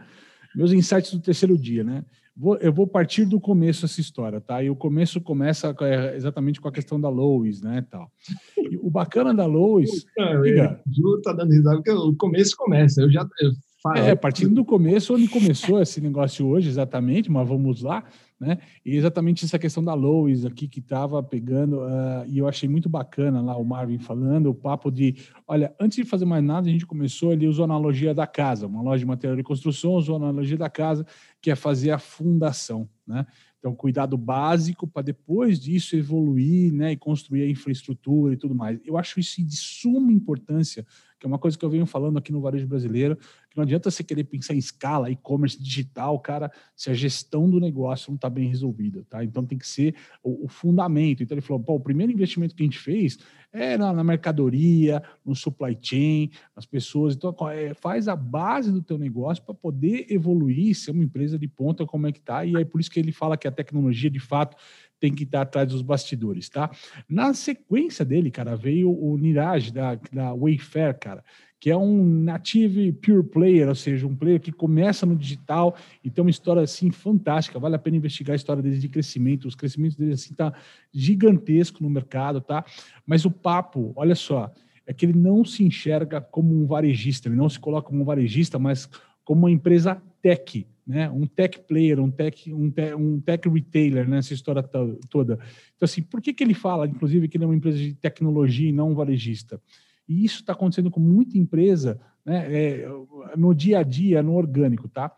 [0.55, 2.03] Meus insights do terceiro dia, né?
[2.35, 4.63] Vou, eu vou partir do começo essa história, tá?
[4.63, 8.11] E o começo começa é, exatamente com a questão da Lois, né, tal.
[8.59, 10.07] E o bacana da Lois...
[10.15, 13.03] Cara, Ju tá dando risada porque o começo começa.
[13.03, 13.27] Eu já...
[13.41, 13.53] Eu
[13.95, 18.05] é, partindo do começo, onde começou esse negócio hoje, exatamente, mas vamos lá.
[18.39, 18.59] Né?
[18.85, 22.89] E exatamente essa questão da Lois aqui que estava pegando, uh, e eu achei muito
[22.89, 26.71] bacana lá o Marvin falando, o papo de, olha, antes de fazer mais nada, a
[26.71, 30.17] gente começou, ele usou a analogia da casa, uma loja de material de construção usou
[30.17, 31.07] a analogia da casa,
[31.41, 33.27] que é fazer a fundação, né?
[33.67, 38.79] Então, cuidado básico para depois disso evoluir né, e construir a infraestrutura e tudo mais.
[38.85, 40.87] Eu acho isso de suma importância,
[41.19, 43.19] que é uma coisa que eu venho falando aqui no varejo brasileiro,
[43.57, 48.11] não adianta você querer pensar em escala, e-commerce digital, cara, se a gestão do negócio
[48.11, 49.25] não está bem resolvida, tá?
[49.25, 51.23] Então tem que ser o, o, fundamento.
[51.23, 53.19] Então ele falou, pô, o primeiro investimento que a gente fez
[53.53, 57.15] é na, na mercadoria, no supply chain, nas pessoas.
[57.15, 61.49] Então é, faz a base do teu negócio para poder evoluir, ser uma empresa de
[61.49, 62.45] ponta, como é que tá.
[62.45, 64.57] E aí por isso que ele fala que a tecnologia, de fato,
[64.99, 66.71] tem que estar atrás dos bastidores, tá?
[67.09, 71.25] Na sequência dele, cara, veio o Niraj da, da Wayfair, cara,
[71.59, 76.11] que é um native pure player, ou seja, um player que começa no digital e
[76.11, 77.59] tem uma história assim fantástica.
[77.59, 79.49] Vale a pena investigar a história deles de crescimento.
[79.49, 80.53] Os crescimentos deles assim tá
[80.93, 82.65] gigantesco no mercado, tá?
[83.07, 84.53] Mas o papo, olha só,
[84.87, 88.05] é que ele não se enxerga como um varejista, ele não se coloca como um
[88.05, 88.89] varejista, mas
[89.25, 91.11] como uma empresa tech, né?
[91.11, 94.63] Um tech player, um tech, um, um tech retailer nessa história
[95.09, 95.39] toda.
[95.75, 98.69] Então assim, por que que ele fala, inclusive, que ele é uma empresa de tecnologia
[98.69, 99.61] e não um varejista?
[100.09, 102.89] E isso está acontecendo com muita empresa né, é,
[103.37, 105.13] no dia a dia, no orgânico, tá?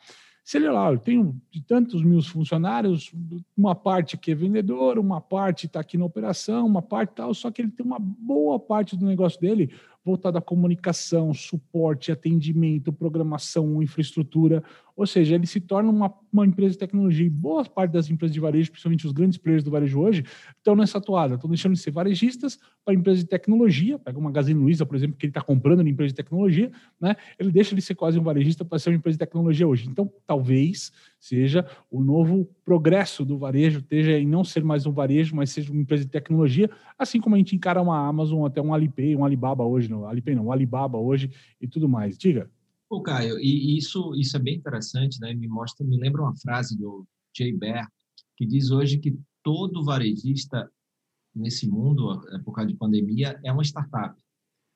[0.48, 3.12] Se ele lá, eu tenho de tantos mil funcionários,
[3.54, 7.50] uma parte que é vendedor, uma parte está aqui na operação, uma parte tal, só
[7.50, 9.70] que ele tem uma boa parte do negócio dele
[10.02, 14.64] voltado à comunicação, suporte, atendimento, programação, infraestrutura.
[14.98, 17.24] Ou seja, ele se torna uma, uma empresa de tecnologia.
[17.24, 20.24] E boa parte das empresas de varejo, principalmente os grandes players do varejo hoje,
[20.56, 21.36] estão nessa toada.
[21.36, 23.96] Estão deixando de ser varejistas para empresas de tecnologia.
[23.96, 27.14] Pega uma Magazine Luiza, por exemplo, que ele está comprando na empresa de tecnologia, né?
[27.38, 29.88] ele deixa de ser quase um varejista para ser uma empresa de tecnologia hoje.
[29.88, 35.36] Então, talvez seja o novo progresso do varejo, esteja em não ser mais um varejo,
[35.36, 38.74] mas seja uma empresa de tecnologia, assim como a gente encara uma Amazon, até um
[38.74, 41.30] Alipay, um Alibaba hoje, não, Alipay não, um Alibaba hoje
[41.60, 42.18] e tudo mais.
[42.18, 42.50] Diga.
[42.90, 45.34] Ô, Caio, e isso, isso é bem interessante, né?
[45.34, 47.86] Me mostra, me lembra uma frase do Jay Bear,
[48.36, 50.70] que diz hoje que todo varejista
[51.34, 54.18] nesse mundo, por causa de pandemia, é uma startup.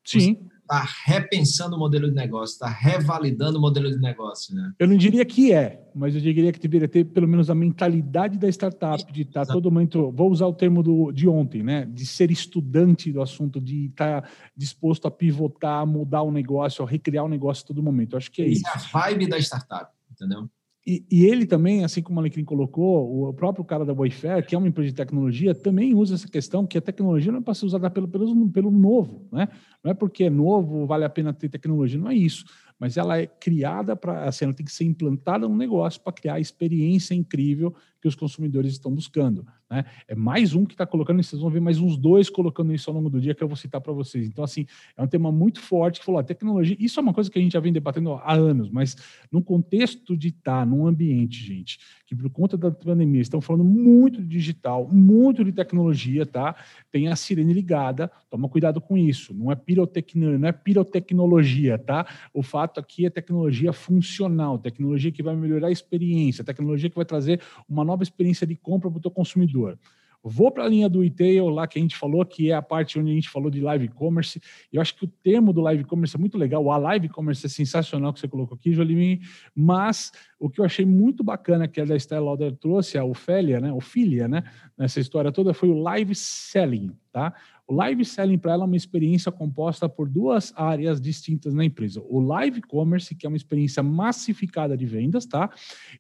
[0.05, 0.37] Sim.
[0.63, 4.73] Está repensando o modelo de negócio, está revalidando o modelo de negócio, né?
[4.79, 8.39] Eu não diria que é, mas eu diria que deveria ter pelo menos a mentalidade
[8.39, 11.85] da startup, de estar tá todo momento, vou usar o termo do, de ontem, né?
[11.85, 16.89] De ser estudante do assunto, de estar tá disposto a pivotar, mudar o negócio, a
[16.89, 18.15] recriar o negócio a todo momento.
[18.15, 18.63] Eu acho que é isso.
[18.63, 20.49] Isso é a vibe da startup, entendeu?
[20.85, 24.55] E, e, ele também, assim como o Alecrim colocou, o próprio cara da Wayfair, que
[24.55, 27.55] é uma empresa de tecnologia, também usa essa questão que a tecnologia não é para
[27.55, 29.49] ser usada pelo, pelo, pelo novo, né?
[29.83, 32.45] Não é porque é novo, vale a pena ter tecnologia, não é isso
[32.83, 36.41] mas ela é criada para, assim, ela tem que ser implantada no negócio para criar
[36.41, 39.47] experiência incrível que os consumidores estão buscando.
[39.71, 39.85] Né?
[40.07, 42.97] É mais um que está colocando, vocês vão ver mais uns dois colocando isso ao
[42.97, 44.27] longo do dia que eu vou citar para vocês.
[44.27, 47.31] Então, assim, é um tema muito forte que falou, a tecnologia, isso é uma coisa
[47.31, 48.97] que a gente já vem debatendo há anos, mas
[49.31, 53.65] no contexto de estar tá num ambiente, gente, que por conta da pandemia estão falando
[53.65, 56.57] muito de digital, muito de tecnologia, tá?
[56.91, 59.33] Tem a sirene ligada, toma cuidado com isso.
[59.33, 62.07] Não é pirotecnia, não é pirotecnologia, tá?
[62.35, 67.05] O fato aqui é tecnologia funcional, tecnologia que vai melhorar a experiência, tecnologia que vai
[67.05, 69.79] trazer uma nova experiência de compra para o teu consumidor.
[70.25, 72.97] Vou para a linha do e-tail lá que a gente falou, que é a parte
[72.97, 74.41] onde a gente falou de live commerce.
[74.73, 76.71] Eu acho que o termo do live commerce é muito legal.
[76.71, 79.21] A live commerce é sensacional que você colocou aqui, Jolimim.
[79.53, 83.61] Mas o que eu achei muito bacana que a da Stella Lauder trouxe, a Ofélia,
[83.61, 83.73] né?
[83.73, 84.43] Ofília, né?
[84.77, 87.33] Nessa história toda foi o live selling, tá?
[87.65, 92.03] O live selling para ela é uma experiência composta por duas áreas distintas na empresa.
[92.09, 95.49] O live commerce, que é uma experiência massificada de vendas, tá?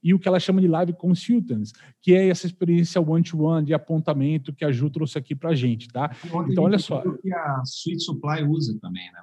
[0.02, 3.72] E o que ela chama de live consultants, que é essa experiência one-to-one -one de
[3.72, 6.10] apontamento que a Ju trouxe aqui para a gente, tá?
[6.50, 7.00] Então, olha só.
[7.00, 9.22] que a Suite Supply usa também, né?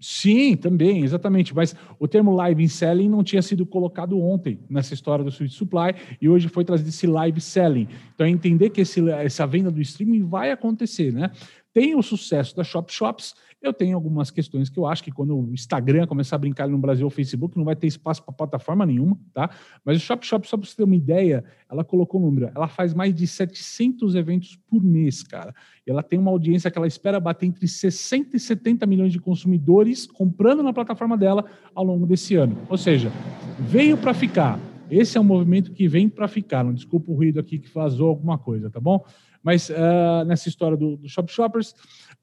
[0.00, 1.54] Sim, também, exatamente.
[1.54, 5.94] Mas o termo live selling não tinha sido colocado ontem nessa história do Switch Supply
[6.20, 7.86] e hoje foi trazido esse live selling.
[8.14, 11.30] Então, é entender que esse, essa venda do streaming vai acontecer, né?
[11.72, 13.34] Tem o sucesso da Shop Shops.
[13.62, 16.78] Eu tenho algumas questões que eu acho que quando o Instagram começar a brincar no
[16.78, 19.50] Brasil, o Facebook, não vai ter espaço para plataforma nenhuma, tá?
[19.84, 22.66] Mas o Shop Shop, só para você ter uma ideia, ela colocou o número, ela
[22.66, 25.54] faz mais de 700 eventos por mês, cara.
[25.86, 29.20] E ela tem uma audiência que ela espera bater entre 60 e 70 milhões de
[29.20, 32.56] consumidores comprando na plataforma dela ao longo desse ano.
[32.68, 33.12] Ou seja,
[33.58, 34.58] veio para ficar.
[34.90, 36.64] Esse é um movimento que vem para ficar.
[36.64, 39.04] Não desculpa o ruído aqui que vazou alguma coisa, tá bom?
[39.42, 41.74] Mas uh, nessa história do, do Shop Shoppers,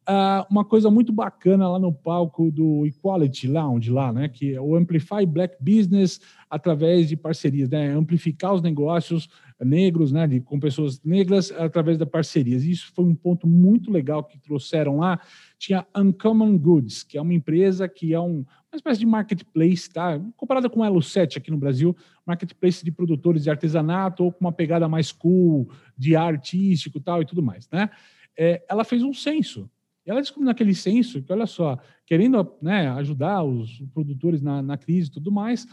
[0.07, 4.29] uh, uma coisa muito bacana lá no palco do Equality Lounge, lá, né?
[4.29, 7.91] Que é o Amplify Black Business através de parcerias, né?
[7.93, 9.27] Amplificar os negócios
[9.59, 10.27] negros, né?
[10.27, 12.63] De, com pessoas negras através de parcerias.
[12.63, 15.19] Isso foi um ponto muito legal que trouxeram lá.
[15.57, 20.19] Tinha Uncommon Goods, que é uma empresa que é um, uma espécie de marketplace, tá?
[20.35, 24.41] Comparada com o Elo 7 aqui no Brasil, marketplace de produtores de artesanato ou com
[24.41, 27.89] uma pegada mais cool, de ar artístico tal e tudo mais, né?
[28.37, 29.69] É, ela fez um censo.
[30.05, 34.77] E ela descobriu naquele censo que, olha só, querendo né, ajudar os produtores na, na
[34.77, 35.65] crise e tudo mais,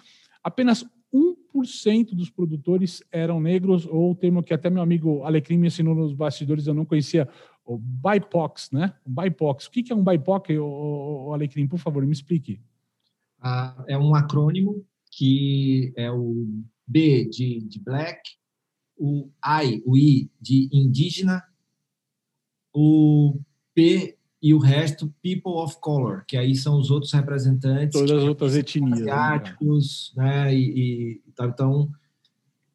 [0.43, 5.69] apenas 1% dos produtores eram negros, ou o termo que até meu amigo Alecrim me
[5.69, 7.29] ensinou nos bastidores, eu não conhecia,
[7.65, 8.93] o BIPOX, né?
[9.07, 9.67] BIPOX.
[9.67, 11.67] O que é um BIPOC, o Alecrim?
[11.67, 12.61] Por favor, me explique.
[13.47, 16.47] Ah, é um acrônimo que é o
[16.87, 18.19] B de, de black,
[18.97, 21.45] o I, o I de indígena,
[22.73, 23.39] o
[23.75, 27.99] P e o resto people of color, que aí são os outros representantes.
[27.99, 29.01] Todas as outras etnias.
[29.01, 30.45] Né, asiáticos, né?
[30.45, 30.55] né?
[30.55, 31.91] E, e então,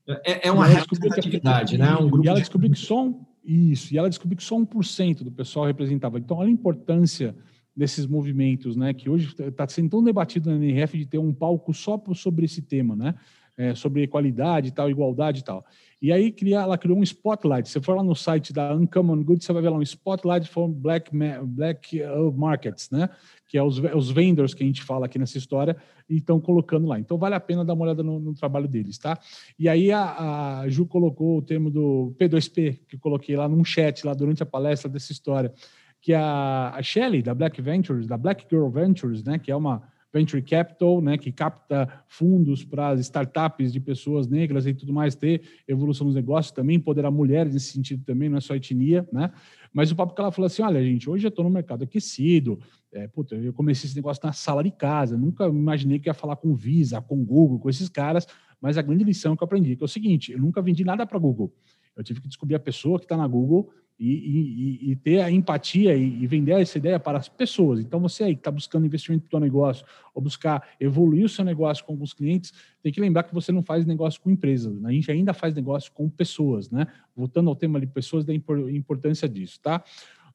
[0.07, 1.95] é, é uma representatividade, né?
[1.95, 5.23] Um grupo e ela descobriu que só um, isso, e ela descobriu que só 1%
[5.23, 6.19] do pessoal representava.
[6.19, 7.35] Então, olha a importância
[7.79, 11.73] desses movimentos, né, que hoje está sendo tão debatido na NRF de ter um palco
[11.73, 13.15] só sobre esse tema, né,
[13.57, 15.65] é, sobre equalidade e tal, igualdade e tal.
[16.01, 17.67] E aí cria, ela criou um spotlight.
[17.67, 20.49] Se você for lá no site da Uncommon Goods, você vai ver lá um spotlight
[20.49, 21.11] for black,
[21.43, 23.09] black uh, markets, né?
[23.49, 25.75] Que é os, os vendors que a gente fala aqui nessa história
[26.09, 26.97] e estão colocando lá.
[26.99, 29.19] Então vale a pena dar uma olhada no, no trabalho deles, tá?
[29.57, 33.65] E aí a, a Ju colocou o termo do P2P, que eu coloquei lá num
[33.65, 35.53] chat lá durante a palestra dessa história
[36.01, 39.81] que a, a Shelley, da Black Ventures, da Black Girl Ventures, né, que é uma
[40.11, 45.41] venture capital, né, que capta fundos para startups de pessoas negras e tudo mais, ter
[45.67, 49.31] evolução nos negócios, também empoderar mulheres nesse sentido também, não é só etnia, né?
[49.71, 52.59] Mas o papo que ela falou assim: olha, gente, hoje eu estou no mercado aquecido.
[52.91, 56.37] É, puta, eu comecei esse negócio na sala de casa, nunca imaginei que ia falar
[56.37, 58.25] com Visa, com Google, com esses caras,
[58.59, 61.05] mas a grande lição que eu aprendi que é o seguinte: eu nunca vendi nada
[61.05, 61.53] para Google.
[61.95, 65.29] Eu tive que descobrir a pessoa que está na Google e, e, e, ter a
[65.29, 67.81] empatia e, e, vender essa ideia para as pessoas.
[67.81, 71.43] Então, você aí que está buscando investimento no seu negócio ou buscar evoluir o seu
[71.43, 74.79] negócio com alguns clientes, tem que lembrar que você não faz negócio com empresas.
[74.79, 74.89] Né?
[74.89, 76.87] A gente ainda faz negócio com pessoas, né?
[77.13, 79.83] Voltando ao tema de pessoas, da importância disso, tá?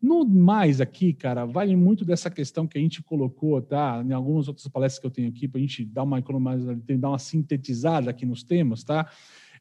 [0.05, 4.05] No mais aqui, cara, vale muito dessa questão que a gente colocou, tá?
[4.07, 7.09] Em algumas outras palestras que eu tenho aqui, para a gente dar uma economizada, dar
[7.09, 9.09] uma sintetizada aqui nos temas, tá?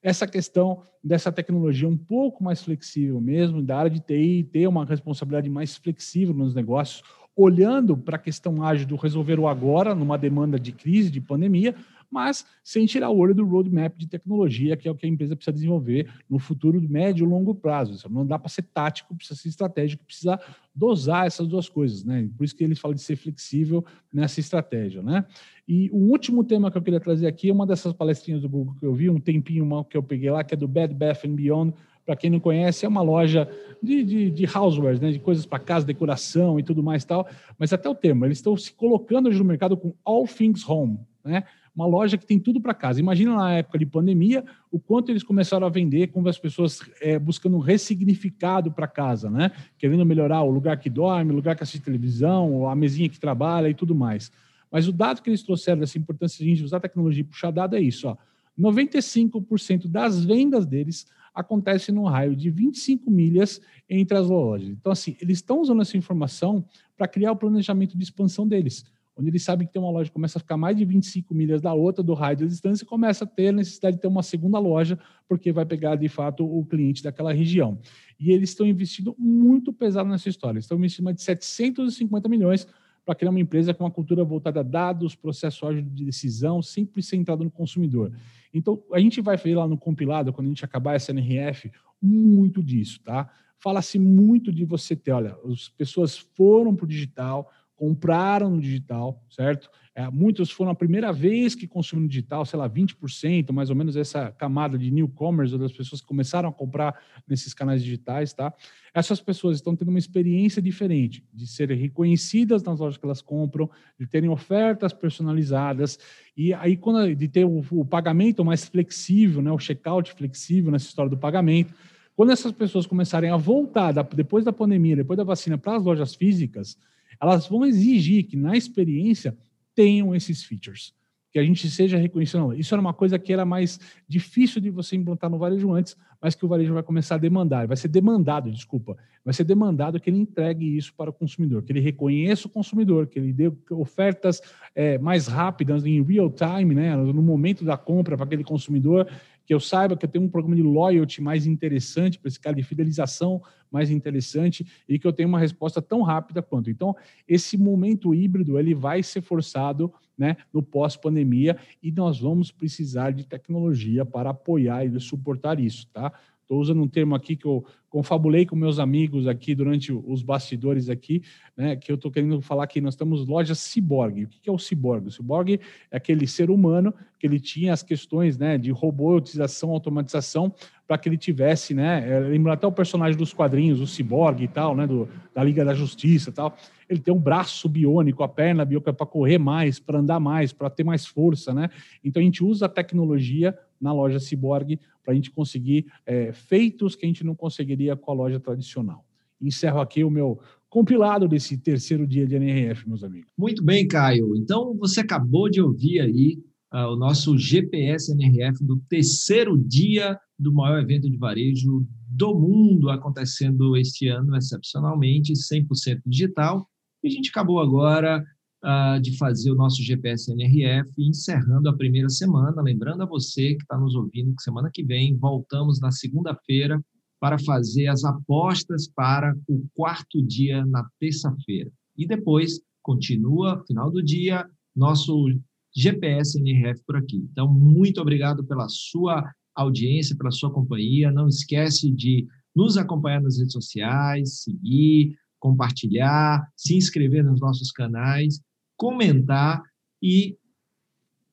[0.04, 4.86] Essa questão dessa tecnologia um pouco mais flexível mesmo, da área de TI ter uma
[4.86, 7.02] responsabilidade mais flexível nos negócios,
[7.36, 11.74] olhando para a questão ágil do resolver o agora, numa demanda de crise, de pandemia,
[12.14, 15.36] mas sem tirar o olho do roadmap de tecnologia, que é o que a empresa
[15.36, 17.94] precisa desenvolver no futuro médio e longo prazo.
[17.94, 20.40] Isso não dá para ser tático, precisa ser estratégico, precisa
[20.76, 22.30] dosar essas duas coisas, né?
[22.38, 25.26] Por isso que eles falam de ser flexível nessa estratégia, né?
[25.68, 28.76] E o último tema que eu queria trazer aqui é uma dessas palestrinhas do Google
[28.80, 31.34] que eu vi, um tempinho que eu peguei lá, que é do Bed Bath and
[31.34, 31.74] Beyond,
[32.06, 33.50] para quem não conhece, é uma loja
[33.82, 37.28] de, de, de housewares, né, de coisas para casa, decoração e tudo mais tal.
[37.58, 41.00] Mas até o termo, eles estão se colocando hoje no mercado com all things home,
[41.24, 41.44] né?
[41.76, 43.00] Uma loja que tem tudo para casa.
[43.00, 47.18] Imagina na época de pandemia o quanto eles começaram a vender, com as pessoas é,
[47.18, 49.52] buscando um ressignificado para casa, né?
[49.78, 53.70] Querendo melhorar o lugar que dorme, o lugar que assiste televisão, a mesinha que trabalha
[53.70, 54.32] e tudo mais.
[54.72, 57.82] Mas o dado que eles trouxeram dessa importância de usar tecnologia e puxar dado é
[57.82, 58.18] isso, ó.
[58.60, 63.60] 95% das vendas deles acontece no raio de 25 milhas
[63.90, 64.70] entre as lojas.
[64.70, 66.64] Então, assim, eles estão usando essa informação
[66.96, 70.14] para criar o planejamento de expansão deles, onde eles sabem que tem uma loja que
[70.14, 73.24] começa a ficar mais de 25 milhas da outra, do raio da distância, e começa
[73.24, 74.98] a ter a necessidade de ter uma segunda loja,
[75.28, 77.80] porque vai pegar, de fato, o cliente daquela região.
[78.20, 80.56] E eles estão investindo muito pesado nessa história.
[80.56, 82.68] Eles estão investindo mais de 750 milhões
[83.06, 87.02] para criar uma empresa com uma cultura voltada a dados, processo ágil de decisão, sempre
[87.02, 88.12] centrado no consumidor.
[88.54, 91.72] Então, a gente vai ver lá no compilado, quando a gente acabar essa NRF,
[92.02, 93.30] muito disso, tá?
[93.60, 97.50] Fala-se muito de você ter, olha, as pessoas foram para o digital,
[97.84, 99.70] compraram no digital, certo?
[99.94, 103.98] É, muitos foram a primeira vez que consumiram digital, sei lá, 20%, mais ou menos
[103.98, 108.54] essa camada de newcomers, ou das pessoas que começaram a comprar nesses canais digitais, tá?
[108.94, 113.70] Essas pessoas estão tendo uma experiência diferente, de serem reconhecidas nas lojas que elas compram,
[114.00, 116.00] de terem ofertas personalizadas,
[116.38, 120.86] e aí quando de ter o, o pagamento mais flexível, né, o checkout flexível nessa
[120.86, 121.74] história do pagamento,
[122.16, 126.16] quando essas pessoas começarem a voltar depois da pandemia, depois da vacina para as lojas
[126.16, 126.78] físicas,
[127.24, 129.38] elas vão exigir que na experiência
[129.74, 130.94] tenham esses features,
[131.32, 132.54] que a gente seja reconhecido.
[132.54, 136.36] Isso era uma coisa que era mais difícil de você implantar no varejo antes, mas
[136.36, 140.10] que o varejo vai começar a demandar, vai ser demandado, desculpa, vai ser demandado que
[140.10, 144.42] ele entregue isso para o consumidor, que ele reconheça o consumidor, que ele dê ofertas
[144.76, 149.10] é, mais rápidas, em real time, né, no momento da compra para aquele consumidor,
[149.46, 152.56] que eu saiba que eu tenho um programa de loyalty mais interessante para esse cara
[152.56, 156.70] de fidelização mais interessante e que eu tenho uma resposta tão rápida quanto.
[156.70, 156.96] Então,
[157.28, 163.26] esse momento híbrido ele vai ser forçado né, no pós-pandemia e nós vamos precisar de
[163.26, 166.14] tecnologia para apoiar e suportar isso, tá?
[166.54, 170.88] Estou usando um termo aqui que eu confabulei com meus amigos aqui durante os bastidores
[170.88, 171.24] aqui,
[171.58, 174.26] né, que eu estou querendo falar que nós temos lojas ciborgue.
[174.26, 175.08] O que é o ciborgue?
[175.08, 180.54] O ciborgue é aquele ser humano que ele tinha as questões né, de robotização, automatização,
[180.88, 184.76] para que ele tivesse, né, lembrando até o personagem dos quadrinhos, o ciborgue e tal,
[184.76, 186.56] né, do, da Liga da Justiça e tal,
[186.88, 190.70] ele tem um braço biônico, a perna biônica para correr mais, para andar mais, para
[190.70, 191.70] ter mais força, né?
[192.04, 196.96] Então a gente usa a tecnologia na loja Cyborg para a gente conseguir é, feitos
[196.96, 199.06] que a gente não conseguiria com a loja tradicional.
[199.42, 203.30] Encerro aqui o meu compilado desse terceiro dia de NRF, meus amigos.
[203.38, 204.36] Muito bem, Caio.
[204.38, 206.40] Então, você acabou de ouvir aí
[206.74, 212.90] uh, o nosso GPS NRF do terceiro dia do maior evento de varejo do mundo
[212.90, 216.68] acontecendo este ano, excepcionalmente, 100% digital.
[217.04, 218.24] E a gente acabou agora
[218.64, 222.62] uh, de fazer o nosso GPS NRF, encerrando a primeira semana.
[222.62, 226.82] Lembrando a você que está nos ouvindo que semana que vem voltamos na segunda-feira
[227.20, 231.72] para fazer as apostas para o quarto dia na terça-feira.
[231.98, 235.28] E depois continua, final do dia, nosso
[235.76, 237.26] GPS NRF por aqui.
[237.32, 239.24] Então, muito obrigado pela sua
[239.56, 241.12] audiência, pela sua companhia.
[241.12, 248.40] Não esquece de nos acompanhar nas redes sociais, seguir, compartilhar, se inscrever nos nossos canais,
[248.84, 249.64] comentar
[250.02, 250.38] e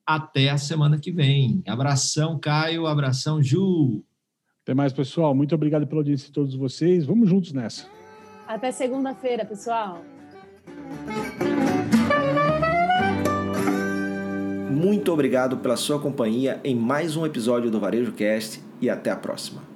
[0.07, 1.65] até a semana que vem.
[1.67, 4.05] Abração, Caio, abração, Ju.
[4.63, 5.35] Até mais, pessoal.
[5.35, 7.05] Muito obrigado pela audiência de todos vocês.
[7.05, 7.89] Vamos juntos nessa.
[8.47, 10.01] Até segunda-feira, pessoal.
[14.71, 19.17] Muito obrigado pela sua companhia em mais um episódio do Varejo Cast e até a
[19.17, 19.70] próxima.